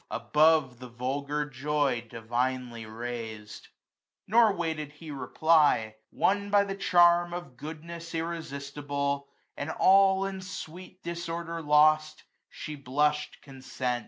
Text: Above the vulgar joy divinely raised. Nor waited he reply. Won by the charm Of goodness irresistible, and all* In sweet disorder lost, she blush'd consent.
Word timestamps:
Above 0.09 0.79
the 0.79 0.87
vulgar 0.87 1.47
joy 1.47 2.01
divinely 2.09 2.87
raised. 2.87 3.67
Nor 4.25 4.51
waited 4.51 4.93
he 4.93 5.11
reply. 5.11 5.95
Won 6.11 6.49
by 6.49 6.63
the 6.63 6.73
charm 6.73 7.35
Of 7.35 7.55
goodness 7.55 8.15
irresistible, 8.15 9.27
and 9.55 9.69
all* 9.69 10.25
In 10.25 10.41
sweet 10.41 11.03
disorder 11.03 11.61
lost, 11.61 12.23
she 12.49 12.73
blush'd 12.75 13.43
consent. 13.43 13.99